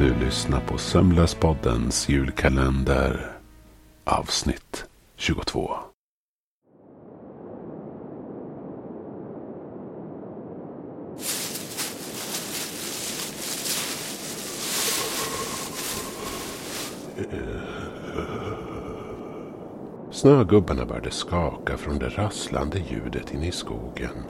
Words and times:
Du 0.00 0.14
lyssnar 0.24 0.60
på 0.60 0.78
Sömnlöspoddens 0.78 2.08
julkalender. 2.08 3.32
Avsnitt 4.04 4.84
22. 5.16 5.70
Snögubbarna 20.10 20.86
började 20.86 21.10
skaka 21.10 21.76
från 21.76 21.98
det 21.98 22.08
rasslande 22.08 22.78
ljudet 22.78 23.34
inne 23.34 23.48
i 23.48 23.52
skogen. 23.52 24.24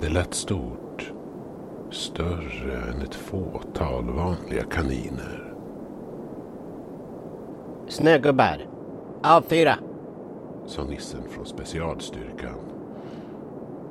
Det 0.00 0.08
lät 0.08 0.34
stort. 0.34 1.15
Större 1.96 2.82
än 2.90 3.02
ett 3.02 3.14
fåtal 3.14 4.10
vanliga 4.10 4.64
kaniner. 4.64 5.54
Snögubbar. 7.88 8.66
Avfyra. 9.22 9.74
Sa 10.66 10.84
nissen 10.84 11.22
från 11.28 11.46
specialstyrkan. 11.46 12.58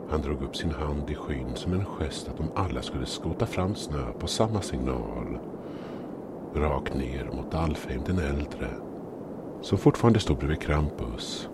Han 0.09 0.21
drog 0.21 0.41
upp 0.43 0.55
sin 0.55 0.71
hand 0.71 1.09
i 1.09 1.15
skyn 1.15 1.55
som 1.55 1.73
en 1.73 1.85
gest 1.85 2.27
att 2.27 2.37
de 2.37 2.51
alla 2.55 2.81
skulle 2.81 3.05
skota 3.05 3.45
fram 3.45 3.75
snö 3.75 4.11
på 4.19 4.27
samma 4.27 4.61
signal. 4.61 5.39
Rakt 6.55 6.95
ner 6.95 7.29
mot 7.33 7.53
Alfheim 7.53 8.01
den 8.05 8.19
äldre. 8.19 8.69
Som 9.61 9.77
fortfarande 9.77 10.19
stod 10.19 10.37
bredvid 10.37 10.61
Krampus. 10.61 11.49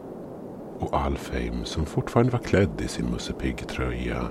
Och 0.79 0.97
Alfheim 0.97 1.65
som 1.65 1.85
fortfarande 1.85 2.31
var 2.31 2.39
klädd 2.39 2.81
i 2.81 2.87
sin 2.87 3.05
Musse 3.05 3.33
Pigg-tröja. 3.33 4.27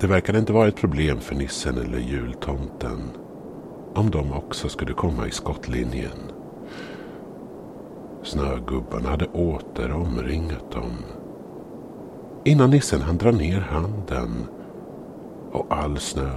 Det 0.00 0.06
verkade 0.06 0.38
inte 0.38 0.52
vara 0.52 0.68
ett 0.68 0.76
problem 0.76 1.20
för 1.20 1.34
nissen 1.34 1.78
eller 1.78 1.98
jultomten. 1.98 3.10
Om 3.94 4.10
de 4.10 4.32
också 4.32 4.68
skulle 4.68 4.92
komma 4.92 5.26
i 5.26 5.30
skottlinjen. 5.30 6.32
Snögubbarna 8.22 9.08
hade 9.08 9.26
åter 9.26 9.92
omringat 9.92 10.72
dem. 10.72 10.96
Innan 12.44 12.70
nissen 12.70 13.00
hann 13.00 13.18
dra 13.18 13.30
ner 13.30 13.60
handen 13.60 14.46
och 15.52 15.66
all 15.68 15.98
snö 15.98 16.30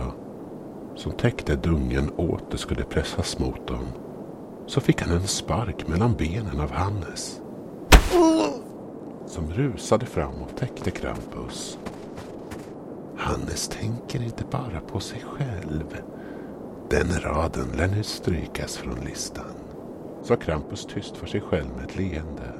som 0.95 1.11
täckte 1.11 1.55
dungen 1.55 2.09
åter 2.09 2.57
skulle 2.57 2.83
pressas 2.83 3.39
mot 3.39 3.67
dem 3.67 3.85
så 4.67 4.81
fick 4.81 5.01
han 5.01 5.11
en 5.11 5.27
spark 5.27 5.87
mellan 5.87 6.13
benen 6.13 6.59
av 6.59 6.71
Hannes. 6.71 7.41
Som 9.27 9.49
rusade 9.49 10.05
fram 10.05 10.41
och 10.41 10.57
täckte 10.57 10.91
Krampus. 10.91 11.77
Hannes 13.25 13.67
tänker 13.67 14.23
inte 14.23 14.43
bara 14.51 14.79
på 14.79 14.99
sig 14.99 15.23
själv. 15.25 15.97
Den 16.89 17.07
raden 17.21 17.67
lär 17.77 17.87
nu 17.87 18.03
strykas 18.03 18.77
från 18.77 18.99
listan. 19.05 19.53
Sa 20.23 20.35
Krampus 20.35 20.85
tyst 20.85 21.17
för 21.17 21.27
sig 21.27 21.41
själv 21.41 21.67
med 21.75 21.85
ett 21.85 21.97
leende. 21.97 22.53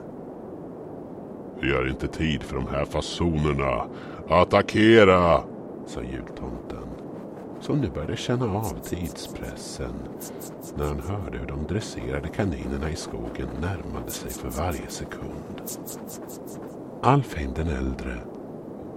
Vi 1.61 1.73
har 1.73 1.87
inte 1.87 2.07
tid 2.07 2.43
för 2.43 2.55
de 2.55 2.67
här 2.67 2.85
fasonerna. 2.85 3.85
Attackera! 4.29 5.43
Sa 5.85 6.01
jultomten. 6.01 6.89
Som 7.61 7.77
nu 7.81 7.89
började 7.89 8.17
känna 8.17 8.45
av 8.45 8.79
tidspressen. 8.83 9.93
När 10.77 10.85
han 10.85 10.99
hörde 10.99 11.37
hur 11.37 11.47
de 11.47 11.67
dresserade 11.67 12.27
kaninerna 12.27 12.89
i 12.89 12.95
skogen 12.95 13.47
närmade 13.61 14.11
sig 14.11 14.31
för 14.31 14.49
varje 14.49 14.89
sekund. 14.89 15.61
Alfheim 17.01 17.53
den 17.53 17.67
äldre 17.67 18.19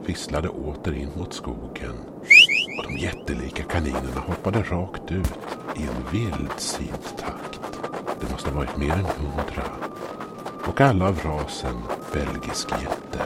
visslade 0.07 0.49
åter 0.49 0.93
in 0.93 1.11
mot 1.17 1.33
skogen. 1.33 1.95
Och 2.79 2.85
de 2.85 2.99
jättelika 2.99 3.63
kaninerna 3.63 4.21
hoppade 4.27 4.63
rakt 4.63 5.13
ut 5.13 5.39
i 5.77 5.83
en 5.83 6.13
vildsint 6.13 7.17
takt. 7.19 7.61
Det 8.21 8.31
måste 8.33 8.51
ha 8.51 8.57
varit 8.57 8.77
mer 8.77 8.93
än 8.93 9.05
hundra. 9.05 9.65
Och 10.67 10.81
alla 10.81 11.09
av 11.09 11.21
rasen 11.25 11.77
belgisk 12.13 12.69
jätte. 12.83 13.23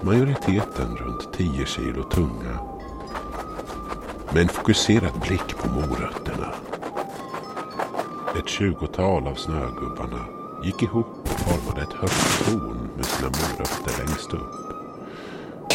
Majoriteten 0.00 0.96
runt 0.96 1.32
10 1.32 1.66
kilo 1.66 2.02
tunga. 2.02 2.58
Med 4.32 4.42
en 4.42 4.48
fokuserad 4.48 5.20
blick 5.20 5.56
på 5.56 5.68
morötterna. 5.68 6.54
Ett 8.38 8.48
tjugotal 8.48 9.26
av 9.26 9.34
snögubbarna 9.34 10.26
gick 10.62 10.82
ihop 10.82 11.23
formade 11.34 11.82
ett 11.82 11.92
högt 11.92 12.44
torn 12.44 12.90
med 12.96 13.06
sina 13.06 13.28
morötter 13.28 13.98
längst 13.98 14.34
upp. 14.34 14.54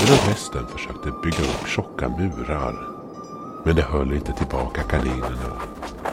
Medan 0.01 0.17
resten 0.29 0.67
försökte 0.67 1.11
bygga 1.23 1.43
upp 1.43 1.67
tjocka 1.67 2.09
murar. 2.09 2.87
Men 3.65 3.75
det 3.75 3.81
höll 3.81 4.13
inte 4.13 4.33
tillbaka 4.33 4.83
kaninerna 4.83 5.61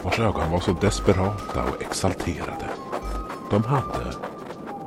vars 0.07 0.19
ögon 0.19 0.51
var 0.51 0.59
så 0.59 0.73
desperata 0.73 1.63
och 1.63 1.81
exalterade. 1.81 2.69
De 3.49 3.63
hade, 3.63 4.13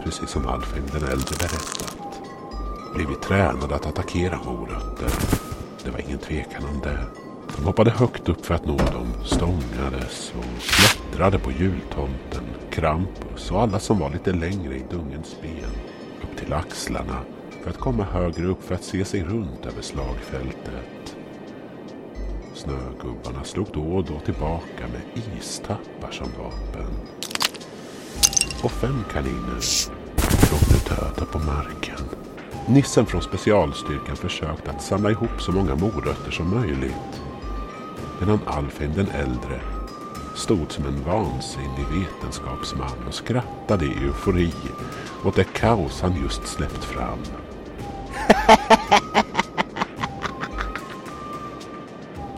precis 0.04 0.30
som 0.30 0.46
Alfheim 0.46 0.84
den 0.92 1.02
äldre 1.02 1.36
berättat, 1.38 2.20
blivit 2.94 3.22
tränade 3.22 3.74
att 3.74 3.86
attackera 3.86 4.38
morötter. 4.44 5.10
Det 5.84 5.90
var 5.90 5.98
ingen 5.98 6.18
tvekan 6.18 6.64
om 6.64 6.80
det. 6.80 7.19
De 7.60 7.66
hoppade 7.66 7.90
högt 7.90 8.28
upp 8.28 8.46
för 8.46 8.54
att 8.54 8.66
nå 8.66 8.76
dem, 8.76 9.14
stångades 9.24 10.32
och 10.38 10.62
klättrade 10.62 11.38
på 11.38 11.50
jultomten, 11.50 12.44
Krampus 12.70 13.50
och 13.50 13.62
alla 13.62 13.78
som 13.78 13.98
var 13.98 14.10
lite 14.10 14.32
längre 14.32 14.74
i 14.74 14.84
dungens 14.90 15.36
ben. 15.42 15.72
Upp 16.22 16.36
till 16.38 16.52
axlarna 16.52 17.18
för 17.62 17.70
att 17.70 17.78
komma 17.78 18.04
högre 18.04 18.46
upp 18.46 18.62
för 18.62 18.74
att 18.74 18.84
se 18.84 19.04
sig 19.04 19.24
runt 19.24 19.66
över 19.66 19.82
slagfältet. 19.82 21.16
Snögubbarna 22.54 23.44
slog 23.44 23.66
då 23.72 23.82
och 23.82 24.04
då 24.04 24.20
tillbaka 24.24 24.86
med 24.92 25.24
istappar 25.38 26.10
som 26.10 26.28
vapen. 26.38 26.90
Och 28.62 28.72
fem 28.72 29.04
kaniner 29.12 29.60
låg 30.50 30.60
nu 30.70 30.96
döda 30.96 31.24
på 31.32 31.38
marken. 31.38 32.08
Nissen 32.68 33.06
från 33.06 33.22
specialstyrkan 33.22 34.16
försökte 34.16 34.70
att 34.70 34.82
samla 34.82 35.10
ihop 35.10 35.40
så 35.40 35.52
många 35.52 35.74
morötter 35.74 36.30
som 36.30 36.60
möjligt. 36.60 37.29
Medan 38.20 38.40
Alfheim 38.46 38.92
den 38.92 39.08
äldre 39.08 39.60
stod 40.34 40.72
som 40.72 40.86
en 40.86 41.04
vansinnig 41.04 41.86
vetenskapsman 41.92 43.04
och 43.08 43.14
skrattade 43.14 43.84
i 43.84 44.04
eufori 44.04 44.52
åt 45.24 45.36
det 45.36 45.44
kaos 45.44 46.00
han 46.02 46.22
just 46.22 46.46
släppt 46.46 46.84
fram. 46.84 47.18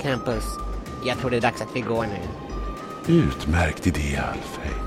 Campus, 0.03 0.44
jag 1.04 1.19
tror 1.19 1.31
det 1.31 1.37
är 1.37 1.41
dags 1.41 1.62
att 1.62 1.76
vi 1.76 1.81
går 1.81 2.06
nu. 2.06 2.21
Utmärkt 3.15 3.87
idé 3.87 4.16
Alfheim. 4.16 4.87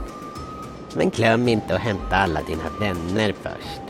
Men 0.94 1.10
glöm 1.10 1.48
inte 1.48 1.76
att 1.76 1.82
hämta 1.82 2.16
alla 2.16 2.42
dina 2.42 2.70
vänner 2.80 3.34
först. 3.42 3.85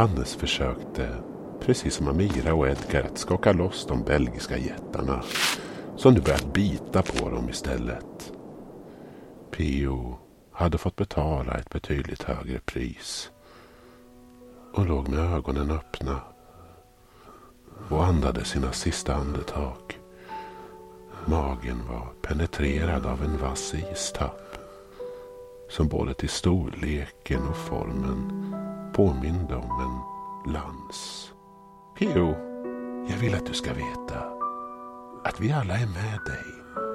Hannes 0.00 0.34
försökte, 0.34 1.16
precis 1.60 1.94
som 1.94 2.08
Amira 2.08 2.54
och 2.54 2.68
Edgar, 2.68 3.02
att 3.02 3.18
skaka 3.18 3.52
loss 3.52 3.86
de 3.86 4.02
belgiska 4.02 4.58
jättarna. 4.58 5.22
Som 5.96 6.14
nu 6.14 6.20
börjat 6.20 6.52
bita 6.52 7.02
på 7.02 7.30
dem 7.30 7.48
istället. 7.48 8.32
Pio 9.50 10.18
hade 10.52 10.78
fått 10.78 10.96
betala 10.96 11.54
ett 11.54 11.70
betydligt 11.70 12.22
högre 12.22 12.58
pris. 12.58 13.30
Och 14.74 14.86
låg 14.86 15.08
med 15.08 15.18
ögonen 15.18 15.70
öppna. 15.70 16.20
Och 17.88 18.04
andades 18.04 18.48
sina 18.48 18.72
sista 18.72 19.14
andetag. 19.14 19.98
Magen 21.26 21.82
var 21.88 22.12
penetrerad 22.22 23.06
av 23.06 23.22
en 23.22 23.38
vass 23.38 23.74
istapp. 23.74 24.56
Som 25.70 25.88
både 25.88 26.14
till 26.14 26.28
storleken 26.28 27.48
och 27.48 27.56
formen 27.56 28.50
påminde 29.00 29.56
om 29.56 29.70
en 29.80 30.52
lans. 30.52 31.32
Pio, 31.98 32.36
jag 33.08 33.16
vill 33.16 33.34
att 33.34 33.46
du 33.46 33.54
ska 33.54 33.70
veta 33.72 34.18
att 35.24 35.40
vi 35.40 35.52
alla 35.52 35.74
är 35.74 35.86
med 35.86 36.20
dig 36.26 36.44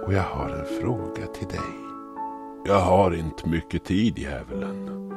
och 0.06 0.14
jag 0.14 0.24
har 0.24 0.50
en 0.50 0.82
fråga 0.82 1.28
till 1.28 1.48
dig. 1.48 1.76
Jag 2.66 2.80
har 2.80 3.16
inte 3.16 3.50
mycket 3.50 3.86
tid, 3.86 4.18
djävulen. 4.18 5.12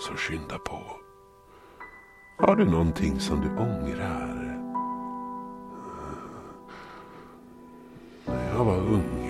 Så 0.00 0.14
skynda 0.16 0.58
på. 0.58 0.80
Har 2.38 2.56
du 2.56 2.64
någonting 2.64 3.20
som 3.20 3.40
du 3.40 3.48
ångrar? 3.48 4.58
När 8.26 8.48
jag 8.54 8.64
var 8.64 8.76
ung 8.76 9.22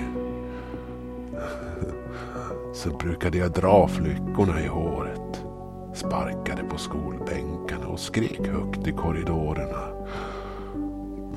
så 2.73 2.91
brukade 2.91 3.39
jag 3.39 3.53
dra 3.53 3.89
flyckorna 3.89 4.63
i 4.65 4.67
håret. 4.67 5.12
Sparkade 6.07 6.63
på 6.65 6.79
skolbänkarna 6.79 7.87
och 7.87 8.01
skrek 8.01 8.47
högt 8.47 8.87
i 8.87 8.93
korridorerna. 8.93 9.89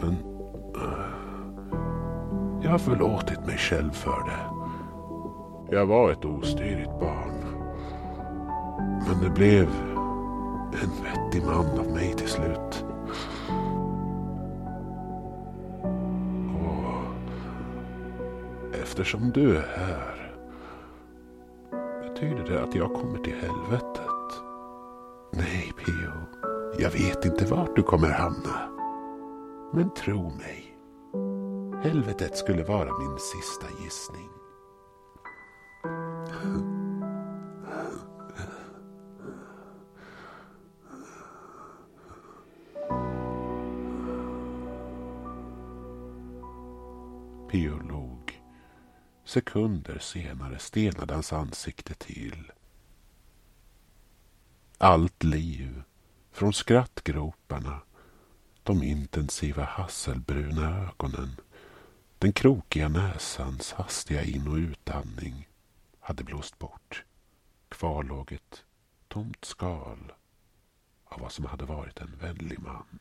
Men 0.01 0.17
eh, 0.75 1.05
jag 2.63 2.71
har 2.71 2.77
förlåtit 2.77 3.45
mig 3.45 3.57
själv 3.57 3.91
för 3.91 4.23
det. 4.25 4.45
Jag 5.75 5.85
var 5.85 6.11
ett 6.11 6.25
ostyrigt 6.25 6.99
barn. 6.99 7.45
Men 8.77 9.23
det 9.23 9.29
blev 9.29 9.67
En 10.83 11.03
vettig 11.03 11.43
man 11.45 11.79
av 11.79 11.93
mig 11.93 12.13
till 12.13 12.27
slut. 12.27 12.85
Och 16.53 17.03
eftersom 18.81 19.31
du 19.31 19.57
är 19.57 19.67
här 19.77 20.31
betyder 22.03 22.43
det 22.43 22.63
att 22.63 22.75
jag 22.75 22.93
kommer 22.93 23.17
till 23.19 23.33
helvetet. 23.33 23.94
Nej, 25.37 25.73
Peo, 25.77 26.25
Jag 26.79 26.91
vet 26.91 27.25
inte 27.25 27.45
vart 27.45 27.75
du 27.75 27.83
kommer 27.83 28.09
hamna. 28.09 28.69
Men 29.73 29.93
tro 29.93 30.29
mig. 30.29 30.77
Helvetet 31.83 32.37
skulle 32.37 32.63
vara 32.63 32.97
min 32.99 33.17
sista 33.19 33.83
gissning. 33.83 34.29
Pio 47.51 47.79
log. 47.89 48.41
Sekunder 49.25 49.97
senare 49.99 50.59
stelnade 50.59 51.13
hans 51.13 51.33
ansikte 51.33 51.93
till. 51.93 52.51
Allt 54.77 55.23
liv, 55.23 55.83
från 56.31 56.53
skrattgroparna, 56.53 57.79
de 58.63 58.83
intensiva 58.83 59.63
hasselbruna 59.63 60.87
ögonen, 60.87 61.35
den 62.17 62.33
krokiga 62.33 62.89
näsans 62.89 63.71
hastiga 63.73 64.23
in 64.23 64.47
och 64.47 64.55
utandning 64.55 65.47
hade 65.99 66.23
blåst 66.23 66.59
bort. 66.59 67.03
Kvar 67.69 68.03
låg 68.03 68.31
ett 68.31 68.63
tomt 69.07 69.45
skal 69.45 70.13
av 71.05 71.19
vad 71.21 71.31
som 71.31 71.45
hade 71.45 71.65
varit 71.65 71.99
en 71.99 72.17
vänlig 72.21 72.59
man. 72.59 72.99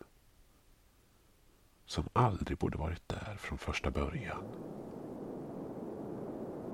Som 1.87 2.09
aldrig 2.12 2.59
borde 2.59 2.79
varit 2.79 3.09
där 3.09 3.37
från 3.41 3.59
första 3.59 3.91
början. 3.91 4.44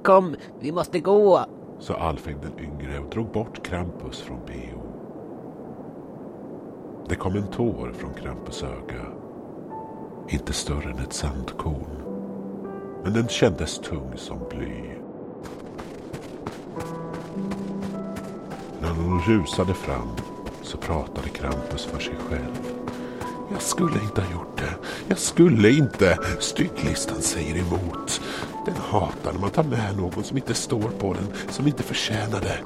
Kom, 0.02 0.36
vi 0.58 0.72
måste 0.72 1.00
gå, 1.00 1.46
sa 1.78 1.94
Alfheim 1.94 2.40
den 2.40 2.54
yngre 2.58 2.98
och 2.98 3.08
drog 3.08 3.30
bort 3.30 3.62
Krampus 3.62 4.20
från 4.20 4.42
P.O. 4.42 4.89
Det 7.10 7.16
kom 7.16 7.36
en 7.36 7.46
tår 7.46 7.92
från 7.98 8.14
Krampus 8.14 8.62
öga. 8.62 9.06
Inte 10.28 10.52
större 10.52 10.90
än 10.90 10.98
ett 10.98 11.12
sandkorn. 11.12 12.02
Men 13.04 13.12
den 13.12 13.28
kändes 13.28 13.78
tung 13.78 14.12
som 14.16 14.38
bly. 14.50 14.74
När 18.80 18.88
hon 18.88 19.20
rusade 19.20 19.74
fram 19.74 20.08
så 20.62 20.78
pratade 20.78 21.28
Krampus 21.28 21.84
för 21.84 22.00
sig 22.00 22.14
själv. 22.28 22.72
Jag 23.52 23.62
skulle 23.62 24.02
inte 24.02 24.20
ha 24.20 24.32
gjort 24.32 24.58
det. 24.58 24.74
Jag 25.08 25.18
skulle 25.18 25.70
inte. 25.70 26.18
Stycklistan 26.38 27.22
säger 27.22 27.56
emot. 27.56 28.20
Den 28.66 28.76
hatar 28.76 29.32
när 29.32 29.40
man 29.40 29.50
tar 29.50 29.64
med 29.64 29.96
någon 29.96 30.24
som 30.24 30.36
inte 30.36 30.54
står 30.54 30.90
på 30.98 31.14
den, 31.14 31.26
som 31.50 31.66
inte 31.66 31.82
förtjänar 31.82 32.40
det. 32.40 32.58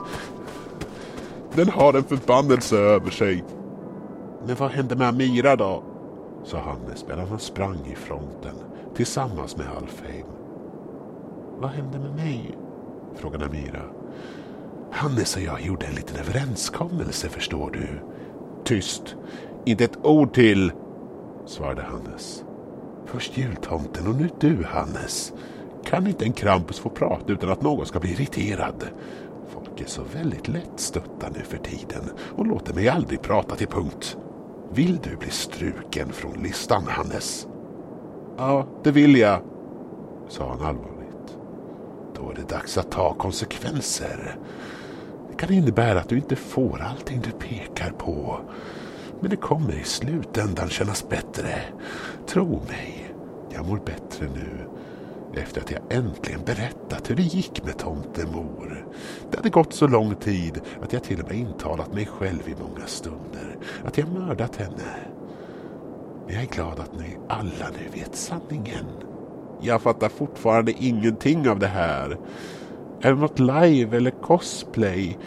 Den 1.55 1.69
har 1.69 1.95
en 1.95 2.05
förbannelse 2.05 2.77
över 2.77 3.11
sig. 3.11 3.45
Men 4.47 4.57
vad 4.57 4.71
hände 4.71 4.97
med 4.97 5.09
Amira 5.09 5.57
då? 5.57 5.83
sa 6.45 6.59
Hannes 6.59 7.07
medan 7.09 7.29
han 7.29 7.39
sprang 7.39 7.87
i 7.93 7.95
fronten 7.95 8.55
tillsammans 8.95 9.57
med 9.57 9.67
Alfheim. 9.77 10.27
Vad 11.59 11.71
hände 11.71 11.99
med 11.99 12.15
mig? 12.15 12.59
frågade 13.15 13.45
Amira. 13.45 13.83
Hannes 14.91 15.37
och 15.37 15.43
jag 15.43 15.61
gjorde 15.61 15.87
en 15.87 15.95
liten 15.95 16.17
överenskommelse 16.17 17.29
förstår 17.29 17.71
du. 17.71 17.89
Tyst! 18.65 19.17
Inte 19.65 19.85
ett 19.85 20.05
ord 20.05 20.35
till! 20.35 20.73
svarade 21.47 21.83
Hannes. 21.83 22.45
Först 23.07 23.39
jultomten 23.39 24.07
och 24.07 24.15
nu 24.15 24.29
du 24.41 24.65
Hannes. 24.65 25.33
Kan 25.85 26.07
inte 26.07 26.25
en 26.25 26.33
Krampus 26.33 26.79
få 26.79 26.89
prata 26.91 27.33
utan 27.33 27.51
att 27.51 27.63
någon 27.63 27.87
ska 27.87 28.01
bli 28.01 28.13
irriterad? 28.13 28.85
Folk 29.49 29.81
är 29.81 29.87
så 29.87 30.03
väldigt 30.15 30.49
lättstötta 30.49 31.29
nu 31.35 31.41
för 31.41 31.59
tiden 31.59 32.11
och 32.37 32.47
låter 32.47 32.75
mig 32.75 32.89
aldrig 32.89 33.23
prata 33.23 33.57
till 33.57 33.69
punkt. 33.69 34.17
Vill 34.75 34.99
du 35.03 35.17
bli 35.17 35.31
struken 35.31 36.13
från 36.13 36.43
listan, 36.43 36.85
Hannes? 36.87 37.47
Ja, 38.37 38.67
det 38.85 38.91
vill 38.91 39.17
jag, 39.17 39.41
sa 40.29 40.49
han 40.49 40.63
allvarligt. 40.63 41.37
Då 42.15 42.31
är 42.31 42.35
det 42.35 42.49
dags 42.49 42.79
att 42.79 42.91
ta 42.91 43.15
konsekvenser. 43.15 44.37
Det 45.31 45.37
kan 45.37 45.53
innebära 45.53 46.01
att 46.01 46.09
du 46.09 46.17
inte 46.17 46.37
får 46.37 46.83
allting 46.83 47.21
du 47.21 47.31
pekar 47.31 47.91
på. 47.91 48.41
Men 49.21 49.31
det 49.31 49.37
kommer 49.37 49.73
i 49.73 49.85
slutändan 49.85 50.69
kännas 50.69 51.09
bättre. 51.09 51.63
Tro 52.27 52.61
mig, 52.69 53.15
jag 53.55 53.67
mår 53.67 53.79
bättre 53.79 54.27
nu 54.35 54.74
efter 55.39 55.61
att 55.61 55.71
jag 55.71 55.81
äntligen 55.91 56.41
berättat 56.45 57.11
hur 57.11 57.17
det 57.17 57.23
gick 57.23 57.65
med 57.65 57.79
tomtemor. 57.79 58.87
Det 59.31 59.37
hade 59.37 59.49
gått 59.49 59.73
så 59.73 59.87
lång 59.87 60.15
tid 60.15 60.61
att 60.83 60.93
jag 60.93 61.03
till 61.03 61.21
och 61.21 61.29
med 61.29 61.39
intalat 61.39 61.95
mig 61.95 62.07
själv 62.07 62.49
i 62.49 62.55
många 62.63 62.87
stunder 62.87 63.57
att 63.85 63.99
jag 63.99 64.09
mördat 64.09 64.57
henne. 64.57 64.97
Men 66.27 66.35
jag 66.35 66.45
är 66.45 66.49
glad 66.49 66.81
att 66.81 66.99
ni 66.99 67.17
alla 67.29 67.71
nu 67.73 68.01
vet 68.01 68.17
sanningen. 68.17 68.87
Jag 69.61 69.83
fattar 69.83 70.09
fortfarande 70.09 70.73
ingenting 70.73 71.49
av 71.49 71.59
det 71.59 71.67
här. 71.67 72.19
Är 73.01 73.13
det 73.15 73.21
något 73.21 73.39
live 73.39 73.97
eller 73.97 74.11
cosplay 74.11 75.19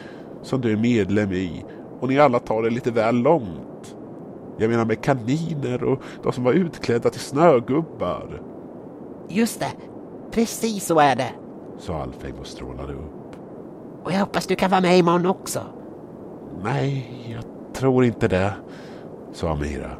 som 0.41 0.61
du 0.61 0.71
är 0.71 0.77
medlem 0.77 1.31
i 1.31 1.65
och 1.99 2.07
ni 2.07 2.19
alla 2.19 2.39
tar 2.39 2.63
det 2.63 2.69
lite 2.69 2.91
väl 2.91 3.15
långt? 3.15 3.95
Jag 4.57 4.69
menar 4.69 4.85
med 4.85 5.01
kaniner 5.01 5.83
och 5.83 6.01
de 6.23 6.33
som 6.33 6.43
var 6.43 6.53
utklädda 6.53 7.09
till 7.09 7.21
snögubbar. 7.21 8.41
Just 9.29 9.59
det, 9.59 9.71
precis 10.31 10.85
så 10.85 10.99
är 10.99 11.15
det. 11.15 11.31
Sa 11.79 12.01
Alfheim 12.01 12.35
och 12.39 12.47
strålade 12.47 12.93
upp. 12.93 13.35
Och 14.03 14.11
jag 14.11 14.19
hoppas 14.19 14.47
du 14.47 14.55
kan 14.55 14.71
vara 14.71 14.81
med 14.81 14.97
imorgon 14.97 15.25
också. 15.25 15.61
Nej, 16.63 17.11
jag 17.33 17.73
tror 17.73 18.05
inte 18.05 18.27
det, 18.27 18.53
sa 19.33 19.51
Amira. 19.51 19.91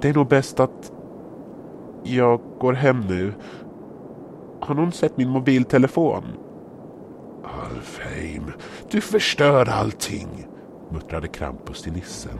Det 0.00 0.08
är 0.08 0.14
nog 0.14 0.28
bäst 0.28 0.60
att 0.60 0.92
jag 2.02 2.40
går 2.60 2.72
hem 2.72 3.00
nu. 3.00 3.32
Har 4.60 4.74
någon 4.74 4.92
sett 4.92 5.16
min 5.16 5.28
mobiltelefon? 5.28 6.24
Alfheim, 7.44 8.52
du 8.90 9.00
förstör 9.00 9.68
allting, 9.68 10.46
muttrade 10.90 11.28
Krampus 11.28 11.82
till 11.82 11.92
nissen. 11.92 12.38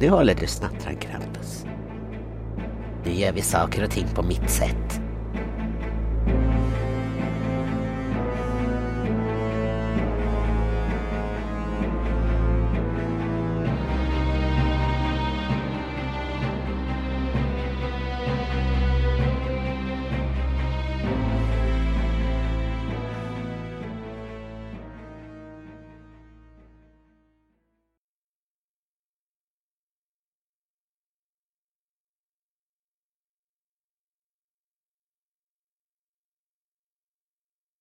Nu 0.00 0.08
håller 0.08 0.34
du 0.34 0.46
snattran, 0.46 0.96
Krampus. 0.96 1.66
Nu 3.04 3.10
gör 3.10 3.32
vi 3.32 3.42
saker 3.42 3.84
och 3.84 3.90
ting 3.90 4.06
på 4.14 4.22
mitt 4.22 4.50
sätt. 4.50 5.00